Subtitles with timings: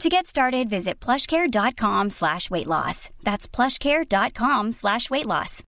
[0.00, 3.10] To get started, visit plushcare.com slash weight loss.
[3.22, 5.62] That's plushcare.com slash weight loss.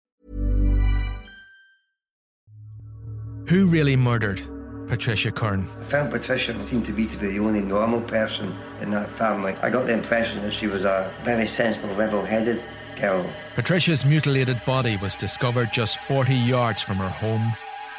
[3.49, 4.43] Who really murdered
[4.88, 5.68] Patricia Curran?
[5.80, 8.52] I found Patricia seemed to be to be the only normal person
[8.83, 9.55] in that family.
[9.63, 12.61] I got the impression that she was a very sensible, level-headed
[13.01, 13.24] girl.
[13.55, 17.52] Patricia's mutilated body was discovered just 40 yards from her home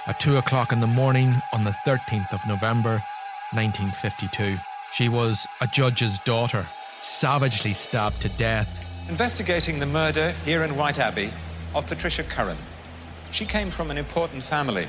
[0.08, 3.02] at 2 o'clock in the morning on the 13th of November
[3.54, 4.58] 1952.
[4.94, 6.66] She was a judge's daughter,
[7.04, 8.84] savagely stabbed to death.
[9.10, 11.32] Investigating the murder here in Whiteabbey
[11.76, 12.58] of Patricia Curran.
[13.32, 14.88] She came from an important family.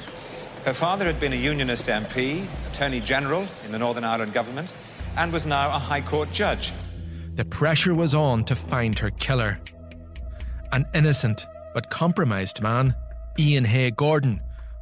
[0.64, 4.74] Her father had been a Unionist MP, Attorney General in the Northern Ireland government,
[5.16, 6.72] and was now a High Court judge.
[7.34, 9.60] The pressure was on to find her killer.
[10.72, 12.94] An innocent but compromised man,
[13.38, 14.40] Ian Hay Gordon,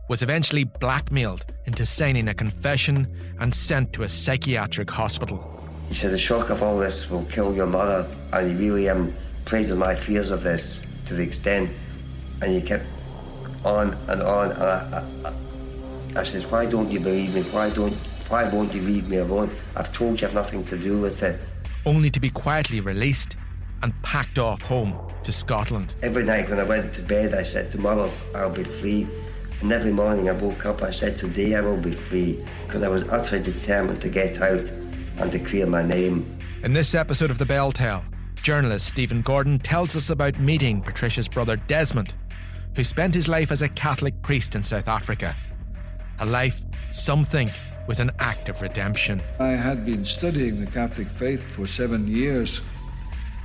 [0.08, 3.06] was eventually blackmailed into signing a confession
[3.40, 5.52] and sent to a psychiatric hospital.
[5.88, 9.12] He said, the shock of all this will kill your mother, and he really um,
[9.44, 11.70] played on my fears of this to the extent,
[12.42, 12.86] and he kept
[13.64, 17.42] on and on, and I, I, I says, why don't you believe me?
[17.42, 17.94] Why don't,
[18.28, 19.50] why won't you leave me alone?
[19.76, 21.38] I've told you I've nothing to do with it.
[21.84, 23.36] Only to be quietly released
[23.82, 25.94] and packed off home to Scotland.
[26.02, 29.06] Every night when I went to bed, I said, tomorrow I'll be free.
[29.62, 32.88] And every morning I woke up, I said, today I will be free, because I
[32.88, 34.70] was utterly determined to get out
[35.18, 36.38] and to clear my name.
[36.62, 38.04] In this episode of The BelTel,
[38.42, 42.14] journalist Stephen Gordon tells us about meeting Patricia's brother Desmond,
[42.74, 45.34] who spent his life as a Catholic priest in South Africa.
[46.18, 46.62] A life
[46.92, 47.50] some think
[47.88, 49.22] was an act of redemption.
[49.40, 52.60] I had been studying the Catholic faith for seven years,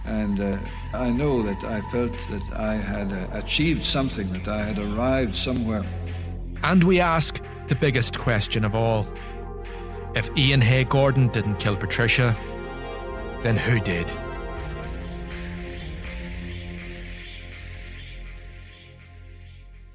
[0.06, 0.58] and uh,
[0.94, 5.36] I know that I felt that I had uh, achieved something, that I had arrived
[5.36, 5.86] somewhere.
[6.64, 9.08] And we ask the biggest question of all.
[10.16, 12.36] If Ian Hay Gordon didn't kill Patricia,
[13.44, 14.10] then who did?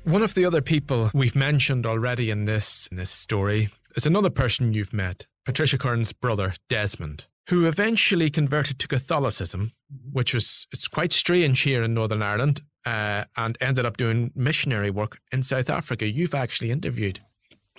[0.05, 4.31] One of the other people we've mentioned already in this in this story is another
[4.31, 9.71] person you've met, Patricia Curran's brother, Desmond, who eventually converted to Catholicism,
[10.13, 14.91] which was it's quite strange here in Northern Ireland, uh, and ended up doing missionary
[14.91, 16.09] work in South Africa.
[16.09, 17.21] You've actually interviewed.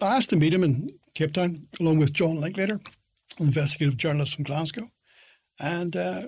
[0.01, 2.79] I asked to meet him in Cape Town, along with John Linklater,
[3.39, 4.89] an investigative journalist from Glasgow,
[5.59, 6.27] and uh,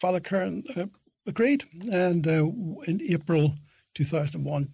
[0.00, 0.86] Father Curran uh,
[1.26, 1.64] agreed.
[1.92, 2.46] And uh,
[2.86, 3.54] in April
[3.94, 4.72] 2001,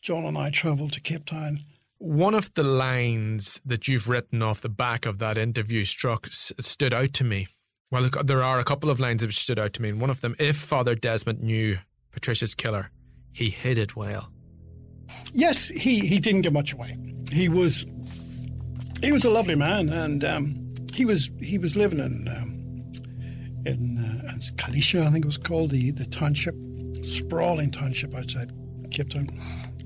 [0.00, 1.60] John and I travelled to Cape Town.
[2.04, 6.92] One of the lines that you've written off the back of that interview struck stood
[6.92, 7.46] out to me.
[7.92, 10.20] Well, there are a couple of lines that stood out to me, and one of
[10.20, 11.78] them, if Father Desmond knew
[12.10, 12.90] Patricia's killer,
[13.30, 14.32] he hid it well.
[15.32, 16.98] Yes, he, he didn't give much away.
[17.30, 17.86] He was
[19.00, 22.92] he was a lovely man, and um, he was he was living in um,
[23.64, 23.98] in
[24.28, 26.56] uh, Khayelitsha, I think it was called the the township,
[27.04, 28.50] sprawling township outside
[28.90, 29.28] Cape Town.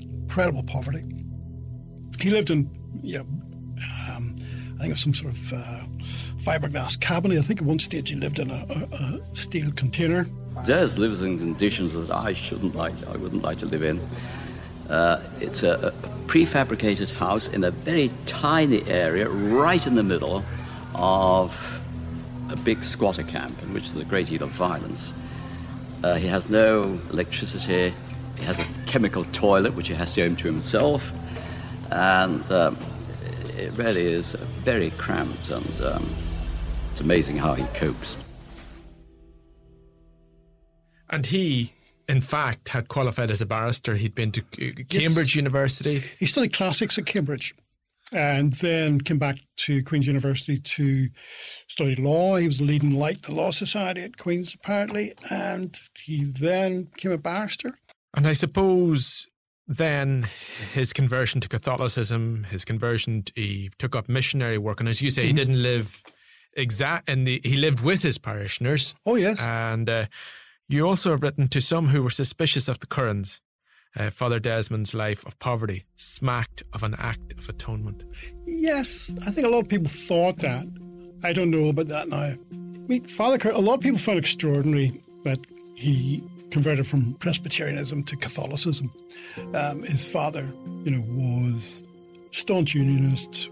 [0.00, 1.15] Incredible poverty.
[2.20, 2.70] He lived in
[3.02, 5.80] know, um, I think it was some sort of uh,
[6.42, 7.38] fiberglass cabinet.
[7.38, 10.26] I think at one stage he lived in a, a, a steel container.
[10.64, 12.94] Des lives in conditions that I shouldn't like.
[13.06, 14.00] I wouldn't like to live in.
[14.88, 20.44] Uh, it's a, a, prefabricated house in a very tiny area, right in the middle
[20.94, 21.80] of
[22.50, 25.12] a big squatter camp in which there's a great deal of violence.
[26.02, 27.94] Uh, he has no electricity.
[28.38, 31.12] He has a chemical toilet which he has to own to himself,
[31.90, 32.78] and um,
[33.56, 35.50] it really is very cramped.
[35.50, 36.06] And um,
[36.90, 38.16] it's amazing how he copes.
[41.08, 41.72] And he,
[42.08, 43.94] in fact, had qualified as a barrister.
[43.94, 45.36] He'd been to Cambridge yes.
[45.36, 46.02] University.
[46.18, 47.54] He studied classics at Cambridge
[48.12, 51.08] and then came back to Queen's University to
[51.66, 52.36] study law.
[52.36, 57.18] He was leading Light, the Law Society at Queen's, apparently, and he then became a
[57.18, 57.78] barrister.
[58.14, 59.26] And I suppose
[59.68, 60.28] then
[60.72, 65.10] his conversion to Catholicism, his conversion, to, he took up missionary work, and as you
[65.10, 65.28] say, mm-hmm.
[65.28, 66.02] he didn't live
[66.54, 68.94] exact, and he lived with his parishioners.
[69.04, 70.06] Oh yes, and uh,
[70.68, 73.40] you also have written to some who were suspicious of the Currans.
[73.98, 78.04] Uh, Father Desmond's life of poverty smacked of an act of atonement.
[78.44, 80.66] Yes, I think a lot of people thought that.
[81.24, 82.16] I don't know about that now.
[82.18, 82.36] I
[82.86, 85.38] mean, Father, a lot of people found extraordinary that
[85.76, 88.92] he converted from Presbyterianism to Catholicism.
[89.54, 90.52] Um, his father,
[90.84, 91.82] you know, was
[92.30, 93.50] staunch Unionist,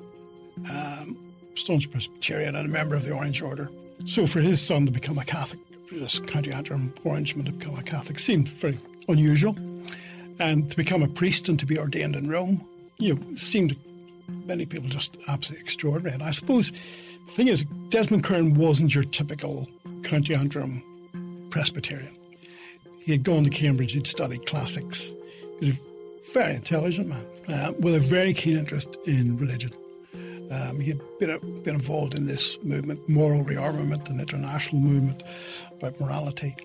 [0.70, 1.18] um,
[1.54, 3.70] staunch Presbyterian, and a member of the Orange Order.
[4.04, 5.60] So for his son to become a Catholic,
[5.90, 9.56] this County Antrim Orangeman to become a Catholic seemed very unusual.
[10.40, 12.66] And to become a priest and to be ordained in Rome,
[12.98, 13.76] you know, seemed
[14.46, 16.14] many people just absolutely extraordinary.
[16.14, 16.72] And I suppose
[17.26, 19.68] the thing is, Desmond Curran wasn't your typical
[20.02, 20.82] County Antrim
[21.50, 22.16] Presbyterian.
[23.04, 25.12] He had gone to Cambridge, he'd studied classics.
[25.60, 29.72] He was a very intelligent man uh, with a very keen interest in religion.
[30.50, 35.22] Um, he had been, been involved in this movement, moral rearmament, an international movement
[35.72, 36.56] about morality.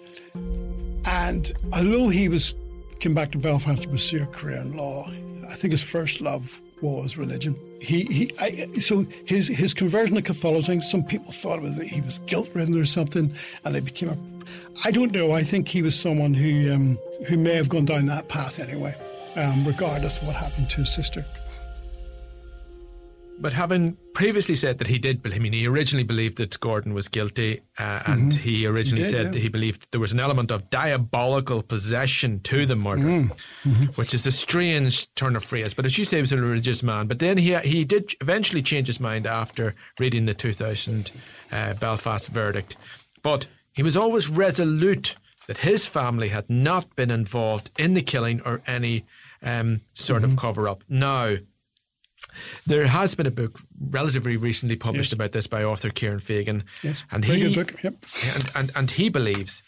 [1.06, 2.56] And although he was
[3.00, 5.10] came back to Belfast to pursue a career in law,
[5.50, 7.58] I think his first love was religion.
[7.82, 10.82] He, he I, so his his conversion to Catholicism.
[10.82, 13.34] Some people thought was he was guilt ridden or something,
[13.66, 14.39] and they became a
[14.84, 15.32] I don't know.
[15.32, 16.98] I think he was someone who um,
[17.28, 18.96] who may have gone down that path anyway,
[19.36, 21.26] um, regardless of what happened to his sister.
[23.42, 27.08] But having previously said that he did, I mean, he originally believed that Gordon was
[27.08, 28.42] guilty, uh, and mm-hmm.
[28.42, 29.32] he originally he did, said yeah.
[29.32, 33.70] that he believed there was an element of diabolical possession to the murder, mm-hmm.
[33.70, 33.86] mm-hmm.
[33.94, 35.74] which is a strange turn of phrase.
[35.74, 37.08] But as you say, he was a religious man.
[37.08, 41.12] But then he he did eventually change his mind after reading the 2000
[41.52, 42.76] uh, Belfast verdict.
[43.24, 45.16] But he was always resolute
[45.48, 49.06] that his family had not been involved in the killing or any
[49.42, 50.32] um, sort mm-hmm.
[50.32, 50.84] of cover up.
[50.88, 51.38] Now,
[52.68, 55.14] there has been a book relatively recently published yes.
[55.14, 56.64] about this by author Kieran Fagan.
[56.84, 57.84] Yes, and very he, book.
[57.84, 57.96] Yep.
[58.36, 59.64] And, and, and he believes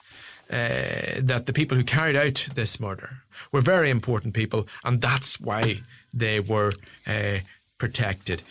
[0.51, 5.39] uh, that the people who carried out this murder were very important people, and that's
[5.39, 5.81] why
[6.13, 6.74] they were
[7.07, 7.39] uh,
[7.77, 8.44] protected.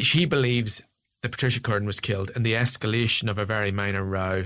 [0.00, 0.82] She believes
[1.22, 4.44] that Patricia Curran was killed in the escalation of a very minor row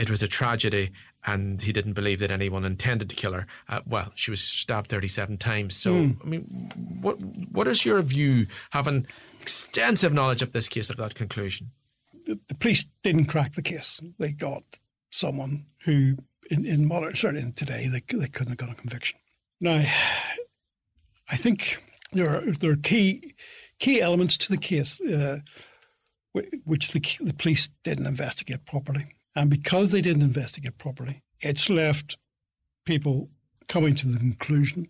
[0.00, 0.92] it was a tragedy,
[1.26, 3.46] and he didn't believe that anyone intended to kill her.
[3.68, 5.76] Uh, well, she was stabbed 37 times.
[5.76, 6.16] So, mm.
[6.24, 7.20] I mean, what
[7.52, 9.06] what is your view, having
[9.42, 11.72] extensive knowledge of this case, of that conclusion?
[12.24, 14.00] The, the police didn't crack the case.
[14.18, 14.62] They got
[15.10, 16.16] someone who,
[16.50, 19.18] in, in modern, certainly today, they, they couldn't have got a conviction.
[19.60, 19.84] Now,
[21.30, 23.34] I think there are there are key
[23.78, 25.40] key elements to the case uh,
[26.64, 29.04] which the, the police didn't investigate properly.
[29.36, 32.16] And because they didn't investigate properly, it's left
[32.84, 33.30] people
[33.68, 34.88] coming to the conclusion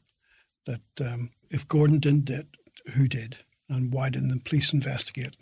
[0.67, 2.47] that um, if Gordon didn't do it,
[2.95, 3.37] who did?
[3.69, 5.37] And why didn't the police investigate?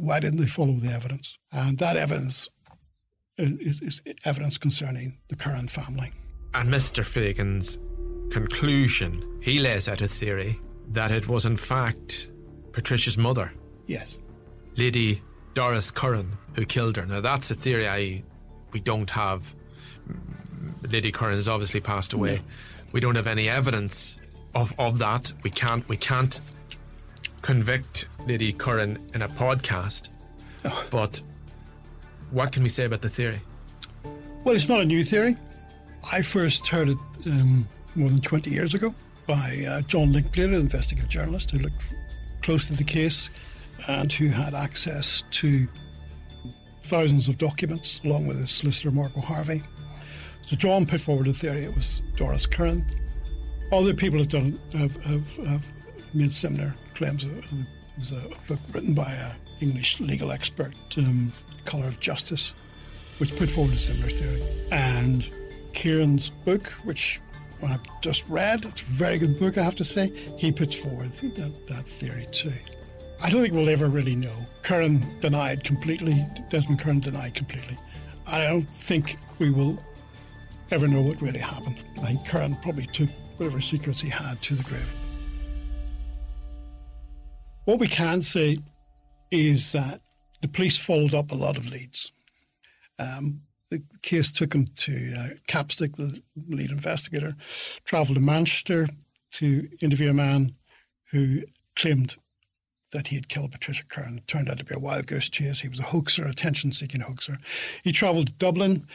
[0.00, 1.38] Why didn't they follow the evidence?
[1.52, 2.48] And that evidence
[3.36, 6.12] is, is evidence concerning the Curran family.
[6.54, 7.04] And Mr.
[7.04, 7.78] Fagan's
[8.30, 12.28] conclusion, he lays out a theory that it was in fact
[12.72, 13.52] Patricia's mother.
[13.86, 14.18] Yes.
[14.76, 15.22] Lady
[15.54, 17.06] Doris Curran who killed her.
[17.06, 18.22] Now that's a theory I
[18.72, 19.54] we don't have.
[20.82, 22.42] Lady Curran has obviously passed away.
[22.92, 24.16] We don't have any evidence
[24.54, 25.32] of, of that.
[25.42, 26.40] We can't we can't
[27.42, 30.08] convict Lady Curran in a podcast.
[30.66, 30.86] Oh.
[30.90, 31.20] But
[32.30, 33.38] what can we say about the theory?
[34.44, 35.36] Well, it's not a new theory.
[36.10, 38.94] I first heard it um, more than 20 years ago
[39.26, 41.82] by uh, John Linklater, an investigative journalist who looked
[42.40, 43.28] close to the case
[43.88, 45.68] and who had access to
[46.82, 49.62] thousands of documents along with his solicitor Margot Harvey.
[50.42, 52.84] So John put forward a theory it was Doris Curran.
[53.72, 55.64] Other people have done have, have, have
[56.12, 57.24] made similar claims.
[57.24, 57.44] It
[57.98, 61.32] was a book written by an English legal expert, um,
[61.64, 62.52] Colour of Justice,
[63.18, 64.42] which put forward a similar theory.
[64.70, 65.30] And
[65.72, 67.20] Kieran's book, which
[67.66, 71.12] I've just read, it's a very good book, I have to say, he puts forward
[71.12, 72.52] that, that theory too.
[73.24, 74.34] I don't think we'll ever really know.
[74.60, 77.78] Curran denied completely, Desmond Curran denied completely.
[78.26, 79.82] I don't think we will
[80.70, 81.82] ever know what really happened.
[82.02, 84.94] I think Curran probably took whatever secrets he had to the grave.
[87.64, 88.58] What we can say
[89.30, 90.02] is that
[90.42, 92.12] the police followed up a lot of leads.
[92.98, 93.40] Um,
[93.70, 97.34] the case took him to uh, Capstick, the lead investigator,
[97.84, 98.86] travelled to Manchester
[99.32, 100.54] to interview a man
[101.10, 101.40] who
[101.74, 102.18] claimed
[102.94, 104.16] that he had killed Patricia Curran.
[104.16, 105.60] It turned out to be a wild goose chase.
[105.60, 107.38] He was a hoaxer, attention seeking hoaxer.
[107.82, 108.86] He travelled to Dublin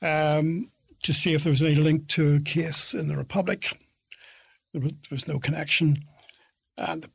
[0.00, 0.70] um,
[1.04, 3.78] to see if there was any link to a case in the Republic.
[4.72, 5.98] There was, there was no connection.
[6.76, 7.10] And the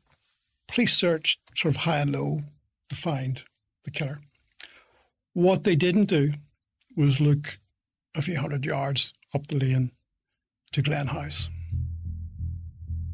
[0.68, 2.42] police searched sort of high and low
[2.88, 3.42] to find
[3.84, 4.20] the killer.
[5.34, 6.32] What they didn't do
[6.96, 7.58] was look
[8.16, 9.90] a few hundred yards up the lane
[10.72, 11.48] to Glen House.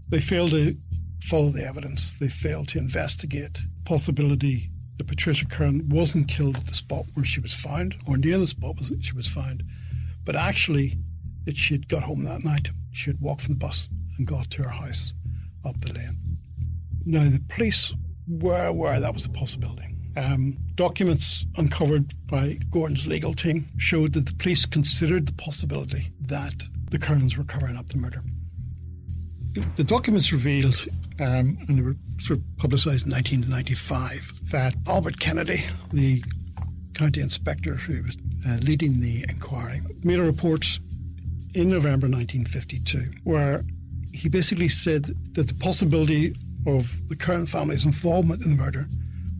[0.08, 0.76] They failed to
[1.24, 2.14] follow the evidence.
[2.18, 7.40] They failed to investigate possibility that Patricia Curran wasn't killed at the spot where she
[7.40, 9.62] was found, or near the spot where she was found,
[10.24, 10.98] but actually
[11.44, 12.68] that she had got home that night.
[12.92, 13.88] She had walked from the bus
[14.18, 15.14] and got to her house
[15.64, 16.38] up the lane.
[17.04, 17.92] Now, the police
[18.28, 19.94] were aware that was a possibility.
[20.16, 26.64] Um, documents uncovered by Gordon's legal team showed that the police considered the possibility that
[26.90, 28.22] the Currans were covering up the murder.
[29.76, 30.74] The documents revealed,
[31.20, 36.24] um, and they were sort of publicised in 1995, that Albert Kennedy, the
[36.94, 40.78] county inspector who was uh, leading the inquiry, made a report
[41.54, 43.64] in November 1952 where
[44.12, 46.34] he basically said that the possibility
[46.66, 48.86] of the Curran family's involvement in the murder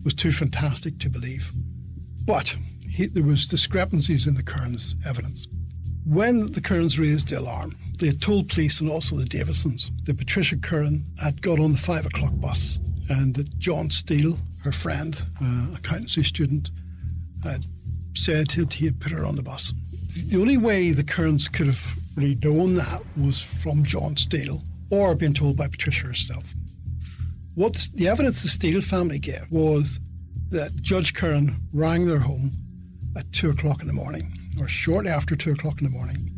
[0.03, 1.51] was too fantastic to believe.
[2.25, 2.55] But
[2.89, 5.47] he, there was discrepancies in the Curran's evidence.
[6.05, 10.17] When the Currans raised the alarm, they had told police and also the Davisons that
[10.17, 15.25] Patricia Curran had got on the five o'clock bus and that John Steele, her friend,
[15.41, 16.71] uh, accountancy student,
[17.43, 17.65] had
[18.15, 19.73] said that he had put her on the bus.
[20.27, 25.15] The only way the Currans could have really known that was from John Steele or
[25.15, 26.43] been told by Patricia herself.
[27.55, 29.99] What the evidence the Steele family gave was
[30.49, 32.51] that Judge Curran rang their home
[33.17, 36.31] at two o'clock in the morning, or shortly after two o'clock in the morning.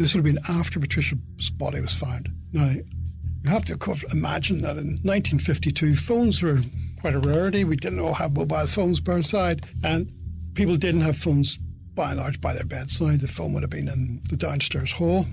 [0.00, 2.30] This would have been after Patricia's body was found.
[2.54, 3.76] Now, you have to,
[4.10, 6.62] imagine that in 1952, phones were
[7.02, 7.64] quite a rarity.
[7.64, 10.10] We didn't all have mobile phones per side, and
[10.54, 11.58] people didn't have phones
[11.94, 13.20] by and large by their bedside.
[13.20, 15.26] The phone would have been in the downstairs hall.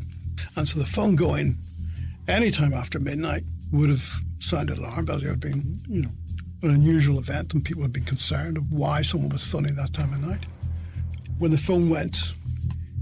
[0.58, 1.58] And so the phone going
[2.28, 5.24] any time after midnight would have sounded an alarm bells.
[5.24, 6.12] It would have been, you know,
[6.64, 9.94] an unusual event, and people would have been concerned of why someone was phoning that
[9.94, 10.46] time of night.
[11.38, 12.34] When the phone went,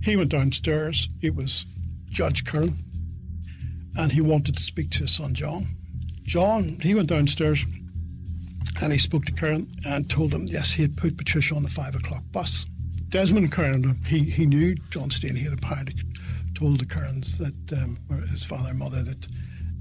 [0.05, 1.09] he went downstairs.
[1.21, 1.65] It was
[2.09, 2.77] Judge Curran,
[3.97, 5.67] and he wanted to speak to his son John.
[6.23, 7.65] John, he went downstairs
[8.81, 11.69] and he spoke to Curran and told him, yes, he had put Patricia on the
[11.69, 12.65] five o'clock bus.
[13.09, 15.35] Desmond Curran, he, he knew John Steele.
[15.35, 15.95] He had apparently
[16.53, 17.97] told the Currans that, um,
[18.31, 19.27] his father and mother, that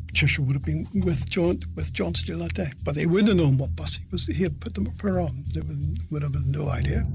[0.07, 3.37] Patricia would have been with John with John Steele that day, but they wouldn't have
[3.37, 4.26] known what bus he was.
[4.26, 5.45] He had put them up her on.
[5.52, 7.07] They would, would have no idea.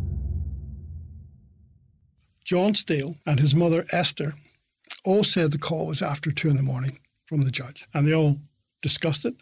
[2.49, 4.33] John Steele and his mother Esther
[5.05, 8.13] all said the call was after two in the morning from the judge, and they
[8.15, 8.39] all
[8.81, 9.35] discussed it.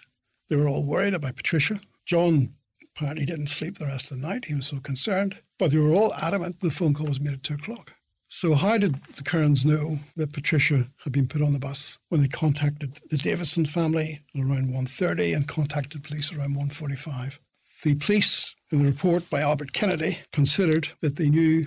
[0.49, 1.79] They were all worried about Patricia.
[2.05, 4.43] John apparently didn't sleep the rest of the night.
[4.43, 7.43] He was so concerned, but they were all adamant the phone call was made at
[7.43, 7.93] two o'clock.
[8.27, 12.19] So how did the Currans know that Patricia had been put on the bus when
[12.19, 17.37] they contacted the Davison family around 1.30 and contacted police around 1.45?
[17.83, 21.63] The police, in the report by Albert Kennedy, considered that they knew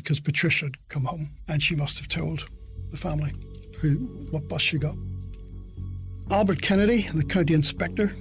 [0.00, 2.48] because Patricia had come home and she must have told
[2.90, 3.32] the family
[3.78, 3.90] who
[4.30, 4.94] what bus she got.
[6.30, 8.14] Albert Kennedy, the county inspector,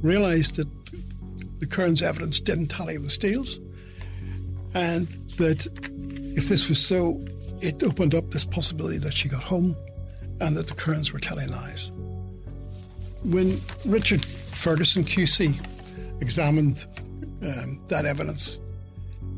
[0.00, 0.68] realised that
[1.58, 3.60] the Currans' evidence didn't tally with the Steele's
[4.72, 5.66] and that
[6.36, 7.22] if this was so,
[7.60, 9.76] it opened up this possibility that she got home
[10.40, 11.90] and that the Currans were telling lies.
[13.24, 15.54] When Richard Ferguson QC
[16.22, 16.86] examined
[17.42, 18.58] um, that evidence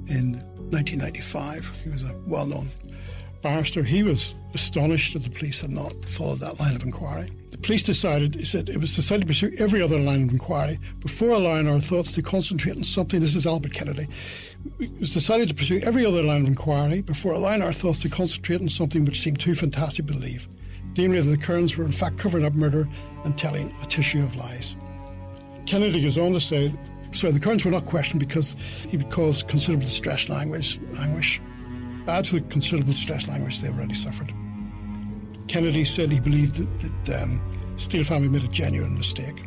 [0.06, 2.68] in 1995, he was a well known
[3.42, 7.28] barrister, he was astonished that the police had not followed that line of inquiry.
[7.50, 10.78] The police decided, he said, it was decided to pursue every other line of inquiry
[11.00, 13.20] before allowing our thoughts to concentrate on something.
[13.20, 14.06] This is Albert Kennedy.
[14.78, 18.08] It was decided to pursue every other line of inquiry before allowing our thoughts to
[18.08, 20.48] concentrate on something which seemed too fantastic to believe.
[20.96, 22.88] Namely, that the Currans were in fact covering up murder
[23.24, 24.76] and telling a tissue of lies.
[25.66, 26.72] Kennedy goes on to say,
[27.12, 28.56] so the Currans were not questioned because
[28.88, 31.40] he would cause considerable distress and anguish,
[32.06, 34.32] add to the considerable distress and anguish they already suffered.
[35.48, 37.40] Kennedy said he believed that, that um,
[37.76, 39.44] Steele family made a genuine mistake.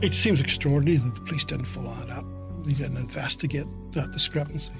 [0.00, 2.24] It seems extraordinary that the police didn't follow that up.
[2.64, 4.72] They didn't investigate that discrepancy.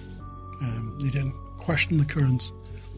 [0.61, 2.53] Um, they didn't question the Currans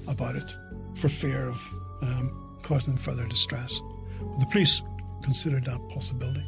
[0.08, 0.50] about it
[0.96, 1.56] for fear of
[2.02, 3.80] um, causing further distress.
[4.20, 4.82] But the police
[5.24, 6.44] considered that possibility.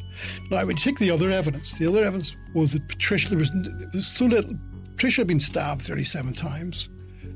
[0.50, 3.50] Now, when you take the other evidence, the other evidence was that Patricia there was,
[3.50, 4.52] there was so little.
[4.90, 6.88] Patricia had been stabbed 37 times.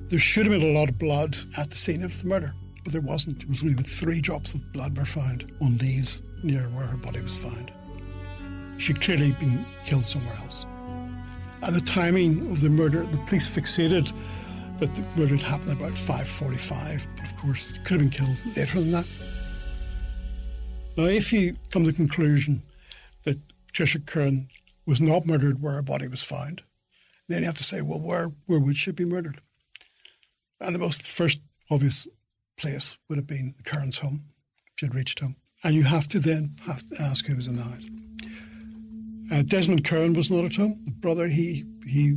[0.09, 2.55] There should have been a lot of blood at the scene of the murder,
[2.85, 3.43] but there wasn't.
[3.43, 7.21] It was only three drops of blood were found on leaves near where her body
[7.21, 7.73] was found.
[8.77, 10.67] She'd clearly been killed somewhere else.
[11.63, 14.13] At the timing of the murder, the police fixated
[14.79, 18.81] that the murder had happened about 5.45, but of course, could have been killed later
[18.81, 19.07] than that.
[20.97, 22.63] Now, if you come to the conclusion
[23.25, 24.49] that Patricia Curran
[24.87, 26.63] was not murdered where her body was found,
[27.29, 29.41] then you have to say, well, where, where would she be murdered?
[30.61, 32.09] And the most first obvious
[32.59, 34.25] place would have been Curran's home.
[34.67, 35.37] If she had reached home.
[35.63, 37.85] And you have to then have to ask who was in the house.
[39.31, 40.81] Uh, Desmond Curran was not at home.
[40.85, 42.17] The brother, he he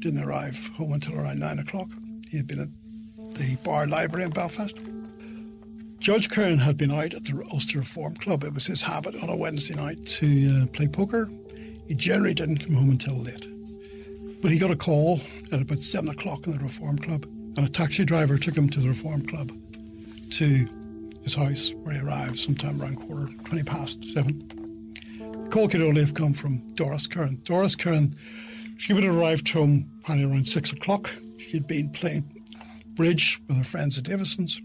[0.00, 1.88] didn't arrive home until around nine o'clock.
[2.28, 4.76] He had been at the Bar Library in Belfast.
[5.98, 8.44] Judge Curran had been out at the Ulster Reform Club.
[8.44, 11.28] It was his habit on a Wednesday night to uh, play poker.
[11.88, 13.46] He generally didn't come home until late.
[14.40, 17.68] But he got a call at about seven o'clock in the Reform Club, and a
[17.68, 19.50] taxi driver took him to the Reform Club
[20.30, 20.68] to
[21.24, 24.94] his house, where he arrived sometime around quarter, 20 past seven.
[25.18, 27.40] The call could only have come from Doris Curran.
[27.42, 28.14] Doris Curran,
[28.76, 31.10] she would have arrived home probably around six o'clock.
[31.38, 32.44] She had been playing
[32.94, 34.60] bridge with her friends at Davison's.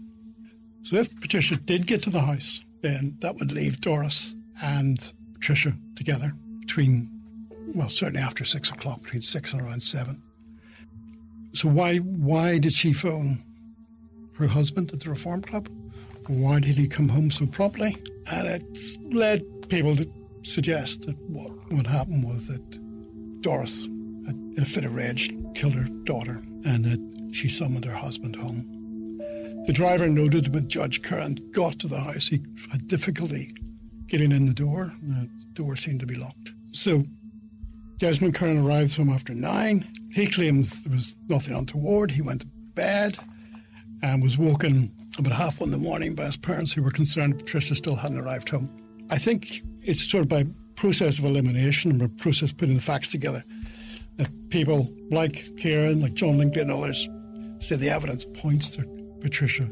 [0.84, 5.72] So if Patricia did get to the house, then that would leave Doris and Patricia
[5.96, 7.10] together between,
[7.74, 10.22] well, certainly after six o'clock, between six and around seven.
[11.54, 13.42] So why why did she phone
[14.34, 15.70] her husband at the Reform Club?
[16.26, 17.96] Why did he come home so promptly?
[18.30, 18.78] And it
[19.10, 20.06] led people to
[20.42, 23.84] suggest that what what happened was that Doris,
[24.26, 28.36] had, in a fit of rage, killed her daughter, and that she summoned her husband
[28.36, 28.73] home.
[29.66, 33.54] The driver noted when Judge Curran got to the house, he had difficulty
[34.06, 34.92] getting in the door.
[35.02, 36.52] The door seemed to be locked.
[36.72, 37.04] So
[37.96, 39.88] Desmond Curran arrives home after nine.
[40.12, 42.10] He claims there was nothing untoward.
[42.10, 43.16] He went to bed
[44.02, 47.38] and was woken about half one in the morning by his parents who were concerned
[47.38, 48.70] Patricia still hadn't arrived home.
[49.10, 50.44] I think it's sort of by
[50.76, 53.44] process of elimination and by process of putting the facts together
[54.16, 57.08] that people like Kieran, like John Linklater and others
[57.60, 58.82] say the evidence points to
[59.24, 59.66] Patricia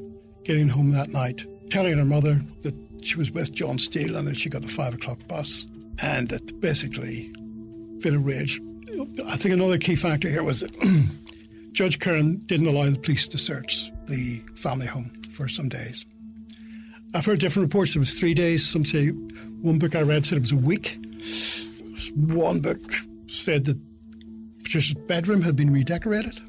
[0.44, 4.36] getting home that night, telling her mother that she was with John Steele and that
[4.36, 5.66] she got the five o'clock bus,
[6.02, 7.30] and that basically,
[8.00, 8.60] fit of rage.
[9.26, 10.72] I think another key factor here was that
[11.72, 16.06] Judge Curran didn't allow the police to search the family home for some days.
[17.14, 17.94] I've heard different reports.
[17.94, 18.66] It was three days.
[18.66, 20.98] Some say one book I read said it was a week.
[22.14, 22.92] One book
[23.26, 23.78] said that
[24.62, 26.40] Patricia's bedroom had been redecorated.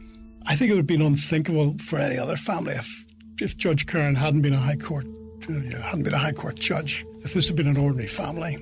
[0.45, 3.06] I think it would have been unthinkable for any other family if,
[3.39, 5.06] if Judge Curran hadn't been a High Court
[5.49, 7.06] uh, hadn't been a High Court judge.
[7.21, 8.58] If this had been an ordinary family,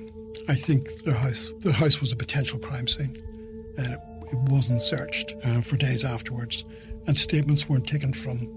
[0.48, 3.16] I think their house the house was a potential crime scene,
[3.76, 4.00] and it,
[4.32, 6.64] it wasn't searched uh, for days afterwards,
[7.06, 8.48] and statements weren't taken from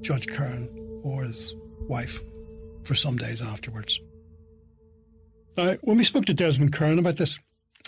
[0.00, 1.54] Judge Curran or his
[1.88, 2.20] wife
[2.84, 4.00] for some days afterwards.
[5.56, 7.38] Uh, when we spoke to Desmond Curran about this,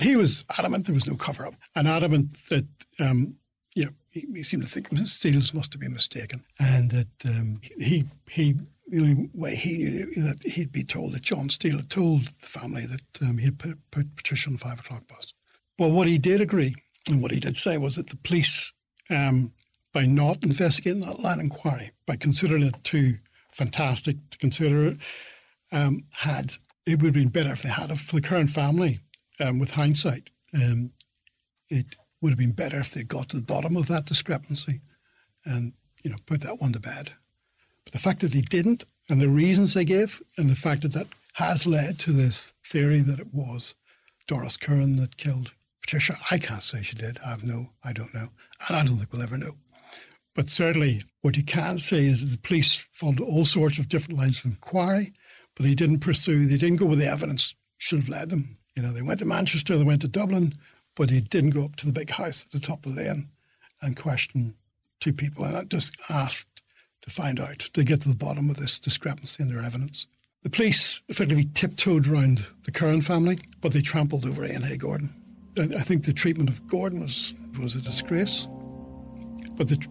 [0.00, 2.66] he was adamant there was no cover up, and adamant that
[3.00, 3.36] um,
[3.76, 5.08] know, he, he, seemed to think Mrs.
[5.08, 8.54] Steeles must have been mistaken, and that um, he he
[8.86, 12.46] the only way he knew that he'd be told that John Steele had told the
[12.46, 15.32] family that um, he had put, put Patricia on the five o'clock bus.
[15.78, 16.74] But what he did agree,
[17.08, 18.72] and what he did say, was that the police,
[19.10, 19.52] um,
[19.92, 23.14] by not investigating that line inquiry, by considering it too
[23.52, 24.98] fantastic to consider it,
[25.72, 26.52] um, had
[26.86, 29.00] it would have been better if they had for the Curran family.
[29.40, 30.92] Um, with hindsight, um,
[31.68, 34.80] it would have been better if they got to the bottom of that discrepancy
[35.44, 37.12] and you know put that one to bed.
[37.84, 40.94] But the fact that they didn't, and the reasons they gave, and the fact that
[40.94, 43.74] that has led to this theory that it was
[44.26, 46.16] Doris Curran that killed Patricia.
[46.30, 47.18] I can't say she did.
[47.22, 48.28] I have no, I don't know,
[48.68, 49.56] and I don't think we'll ever know.
[50.34, 54.18] But certainly, what you can say is that the police followed all sorts of different
[54.18, 55.12] lines of inquiry,
[55.54, 56.46] but they didn't pursue.
[56.46, 58.56] They didn't go where the evidence should have led them.
[58.74, 60.54] You know, they went to Manchester, they went to Dublin,
[60.96, 63.28] but he didn't go up to the big house at the top of the lane
[63.82, 64.54] and question
[65.00, 66.62] two people and just asked
[67.02, 70.06] to find out, to get to the bottom of this discrepancy in their evidence.
[70.42, 75.14] The police effectively tiptoed around the Curran family, but they trampled over Ian Hay Gordon.
[75.58, 78.48] I think the treatment of Gordon was, was a disgrace,
[79.56, 79.86] but the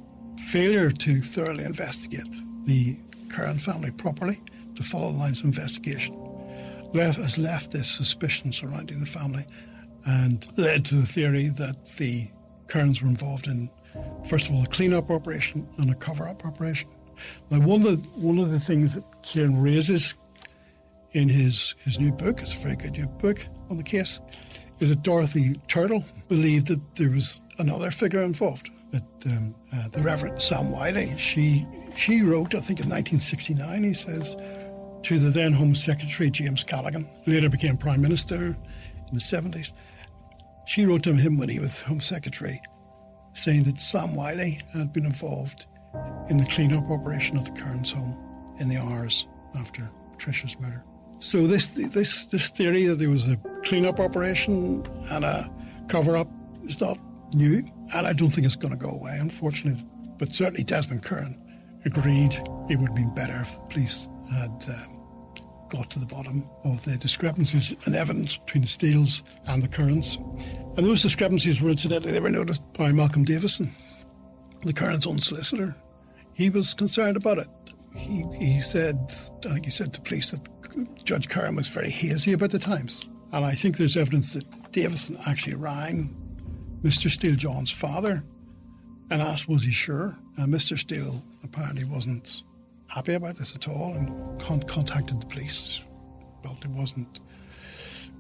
[0.51, 2.27] failure to thoroughly investigate
[2.65, 2.97] the
[3.29, 4.41] Curran family properly,
[4.75, 6.17] to follow the lines of investigation,
[6.93, 9.45] left, has left this suspicion surrounding the family
[10.05, 12.27] and led to the theory that the
[12.67, 13.69] Currans were involved in,
[14.27, 16.89] first of all, a clean-up operation and a cover-up operation.
[17.49, 20.15] Now, one of the, one of the things that Kieran raises
[21.11, 24.19] in his, his new book, it's a very good new book on the case,
[24.79, 30.01] is that Dorothy Turtle believed that there was another figure involved, that um, uh, the
[30.01, 34.35] Reverend Sam Wiley, she, she wrote, I think in 1969, he says,
[35.03, 38.57] to the then Home Secretary James Callaghan, later became Prime Minister
[39.07, 39.71] in the 70s.
[40.65, 42.61] She wrote to him when he was Home Secretary,
[43.33, 45.65] saying that Sam Wiley had been involved
[46.29, 48.17] in the clean-up operation of the Curran's home
[48.59, 50.83] in the hours after Patricia's murder.
[51.19, 55.49] So this this this theory that there was a cleanup operation and a
[55.87, 56.27] cover up
[56.63, 56.97] is not
[57.33, 59.83] new, and I don't think it's going to go away, unfortunately.
[60.17, 61.39] But certainly Desmond Curran
[61.85, 62.33] agreed
[62.69, 65.02] it would have been better if the police had um,
[65.73, 70.17] got to the bottom of the discrepancies in evidence between the Steeles and the Currans.
[70.77, 73.73] And those discrepancies were incidentally they were noticed by Malcolm Davison,
[74.63, 75.75] the Currans' own solicitor.
[76.33, 77.47] He was concerned about it.
[77.95, 78.97] He, he said,
[79.45, 80.47] I think he said to police that
[81.03, 83.09] Judge Curran was very hazy about the times.
[83.31, 86.15] And I think there's evidence that Davison actually rang
[86.83, 87.09] Mr.
[87.09, 88.23] Steele John's father
[89.09, 90.17] and asked, was he sure?
[90.37, 90.77] And Mr.
[90.77, 92.43] Steele apparently wasn't
[92.93, 95.83] happy about this at all and con- contacted the police.
[96.43, 97.21] Felt it wasn't,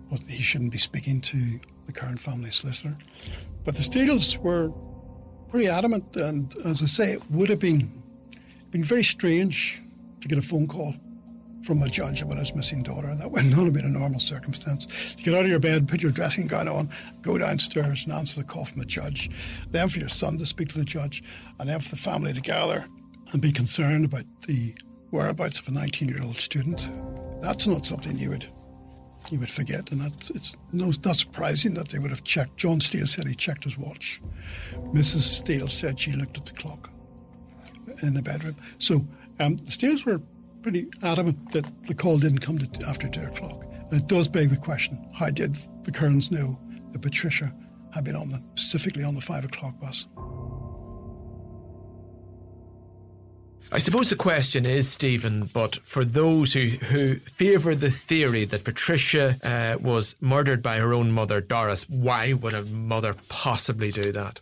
[0.09, 2.97] wasn't, he shouldn't be speaking to the Curran family solicitor.
[3.63, 4.71] But the Steeles were
[5.49, 8.01] pretty adamant, and as I say, it would have been
[8.71, 9.83] been very strange
[10.21, 10.95] to get a phone call
[11.63, 13.13] from a judge about his missing daughter.
[13.13, 14.87] That would not have been a normal circumstance.
[15.15, 16.89] To get out of your bed, put your dressing gown on,
[17.21, 19.29] go downstairs and answer the call from the judge.
[19.69, 21.23] Then for your son to speak to the judge,
[21.59, 22.87] and then for the family to gather
[23.31, 24.75] and be concerned about the
[25.11, 26.89] whereabouts of a 19 year old student.
[27.41, 28.47] That's not something you would
[29.31, 32.57] you would forget, and that's it's no, not surprising that they would have checked.
[32.57, 34.21] John Steele said he checked his watch.
[34.93, 35.21] Mrs.
[35.21, 36.89] Steele said she looked at the clock
[38.01, 38.55] in the bedroom.
[38.79, 39.05] So
[39.39, 40.21] um, the Steeles were
[40.61, 43.63] pretty adamant that the call didn't come to after two o'clock.
[43.91, 46.59] And it does beg the question: How did the Currans know
[46.91, 47.53] that Patricia
[47.93, 50.07] had been on the specifically on the five o'clock bus?
[53.71, 58.63] I suppose the question is, Stephen, but for those who, who favour the theory that
[58.63, 64.11] Patricia uh, was murdered by her own mother, Doris, why would a mother possibly do
[64.11, 64.41] that?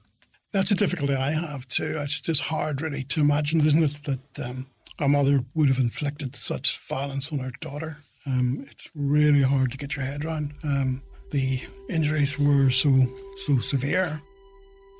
[0.51, 1.95] That's a difficulty I have too.
[1.99, 4.67] It's just hard, really, to imagine, isn't it, that um,
[4.99, 7.97] a mother would have inflicted such violence on her daughter.
[8.25, 10.53] Um, it's really hard to get your head around.
[10.63, 13.07] Um, the injuries were so
[13.38, 14.21] so severe.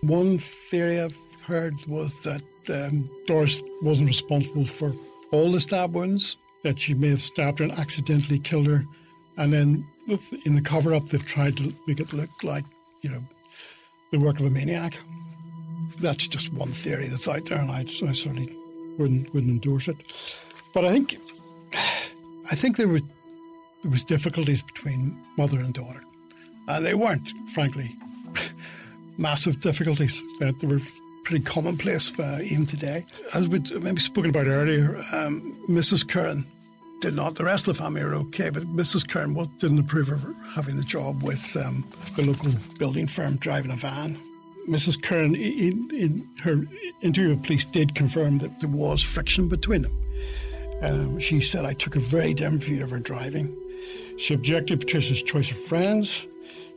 [0.01, 4.93] One theory I've heard was that um, Doris wasn't responsible for
[5.32, 8.86] all the stab wounds, that she may have stabbed her and accidentally killed her.
[9.38, 9.88] And then
[10.45, 12.65] in the cover up, they've tried to make it look like,
[13.02, 13.21] you know,
[14.12, 14.97] the work of a maniac.
[16.00, 18.56] That's just one theory that's out there, and I, I certainly
[18.97, 19.97] wouldn't, wouldn't endorse it.
[20.74, 21.17] But I think,
[22.52, 23.02] I think there, were,
[23.82, 26.04] there was difficulties between mother and daughter.
[26.67, 27.95] And they weren't, frankly,
[29.17, 30.24] massive difficulties.
[30.39, 30.80] That there were
[31.23, 33.05] pretty commonplace uh, even today.
[33.34, 36.07] As we maybe spoken about earlier, um, Mrs.
[36.07, 36.45] Curran
[37.01, 37.36] did not.
[37.36, 39.07] The rest of the family are okay, but Mrs.
[39.07, 43.75] Curran didn't approve of having a job with um, the local building firm driving a
[43.75, 44.17] van.
[44.69, 45.01] Mrs.
[45.01, 46.65] Curran, in, in, her
[47.01, 49.97] interview with police, did confirm that there was friction between them.
[50.81, 53.57] Um, she said, I took a very dim view of her driving.
[54.17, 56.27] She objected to Patricia's choice of friends,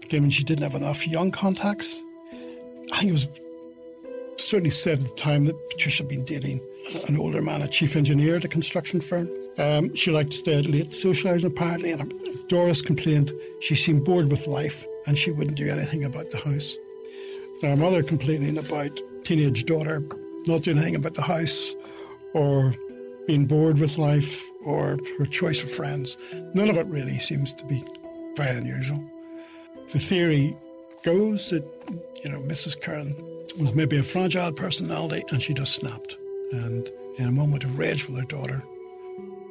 [0.08, 2.02] claiming she didn't have enough young contacts.
[2.92, 3.28] I think it was
[4.36, 6.60] certainly said at the time that Patricia had been dating
[7.08, 9.28] an older man, a chief engineer at a construction firm.
[9.58, 12.12] Um, she liked to stay out late socialising, apparently, and
[12.48, 16.76] Doris complained she seemed bored with life and she wouldn't do anything about the house.
[17.62, 20.02] Now, her mother complaining about teenage daughter
[20.46, 21.74] not doing anything about the house
[22.34, 22.74] or
[23.26, 26.16] being bored with life or her choice of friends.
[26.54, 27.82] None of it really seems to be
[28.36, 29.02] very unusual.
[29.92, 30.56] The theory
[31.02, 31.64] goes that,
[32.22, 32.80] you know, Mrs.
[32.80, 33.14] Curran
[33.58, 36.16] was maybe a fragile personality and she just snapped.
[36.52, 36.88] And
[37.18, 38.62] in a moment of rage with her daughter,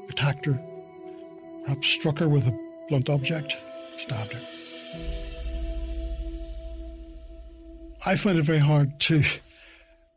[0.10, 0.60] attacked her,
[1.64, 3.56] perhaps struck her with a blunt object,
[3.98, 4.42] stabbed her.
[8.06, 9.24] I find it very hard to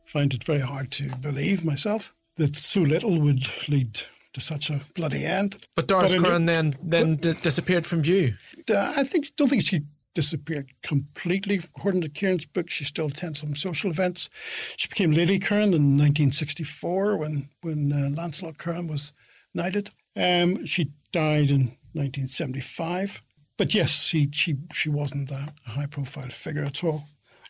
[0.05, 4.01] find it very hard to believe myself that so little would lead
[4.33, 5.57] to such a bloody end.
[5.77, 8.35] But Doris but Curran then then d- disappeared from view.
[8.68, 9.83] Uh, I think don't think she
[10.16, 11.57] disappeared completely.
[11.57, 14.31] According to Kieran's book, she still attends some social events.
[14.76, 19.12] She became Lady Curran in 1964 when, when uh, Lancelot Curran was
[19.55, 19.90] knighted.
[20.16, 23.20] Um, she died in 1975.
[23.59, 27.05] But yes, she, she, she wasn't a high profile figure at all.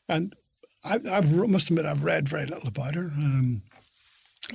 [0.08, 0.34] And
[0.84, 3.12] I I've, must admit, I've read very little about her.
[3.16, 3.62] Um,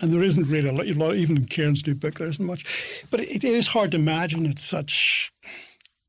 [0.02, 2.66] and there isn't really a lot, even in Kieran's new book, there isn't much.
[3.10, 5.32] But it, it is hard to imagine it's such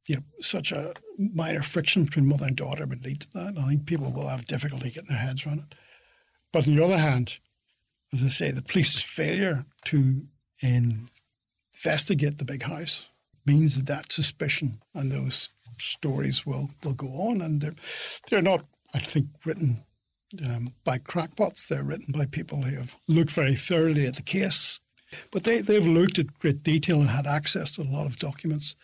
[0.07, 3.55] you know, such a minor friction between mother and daughter would lead to that.
[3.59, 5.75] I think people will have difficulty getting their heads around it.
[6.53, 7.38] But on the other hand,
[8.12, 10.23] as I say, the police's failure to
[10.61, 13.09] investigate the big house
[13.47, 17.41] means that that suspicion and those stories will, will go on.
[17.41, 17.75] And they're,
[18.29, 19.85] they're not, I think, written
[20.45, 21.67] um, by crackpots.
[21.67, 24.81] They're written by people who have looked very thoroughly at the case
[25.31, 28.75] But they, they've looked at great detail and had access to a lot of documents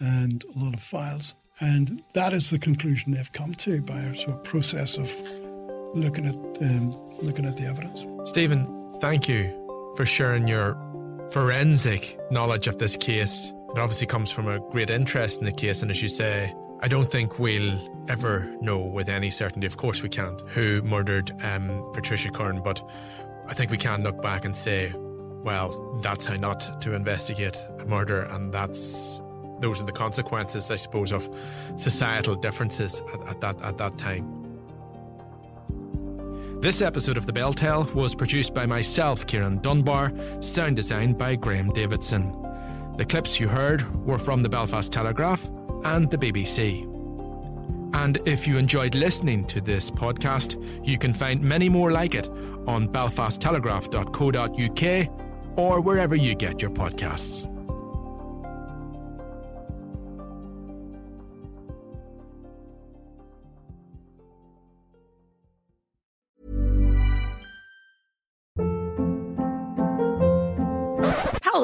[0.00, 1.34] and a lot of files.
[1.60, 5.10] And that is the conclusion they've come to by a sort of process of
[5.94, 8.04] looking at um, looking at the evidence.
[8.28, 8.66] Stephen,
[9.00, 10.76] thank you for sharing your
[11.30, 13.54] forensic knowledge of this case.
[13.70, 16.88] It obviously comes from a great interest in the case, and as you say, I
[16.88, 17.78] don't think we'll
[18.08, 19.66] ever know with any certainty.
[19.66, 22.86] Of course, we can't who murdered um, Patricia Curran, but
[23.46, 24.92] I think we can look back and say,
[25.42, 29.22] well, that's how not to investigate a murder, and that's
[29.60, 31.28] those are the consequences, I suppose, of
[31.76, 34.32] societal differences at, at that at that time.
[36.60, 41.70] This episode of The BelTel was produced by myself, Kieran Dunbar, sound designed by Graham
[41.70, 42.32] Davidson.
[42.96, 45.46] The clips you heard were from the Belfast Telegraph
[45.84, 46.84] and the BBC.
[47.94, 52.28] And if you enjoyed listening to this podcast, you can find many more like it
[52.66, 57.55] on belfasttelegraph.co.uk or wherever you get your podcasts.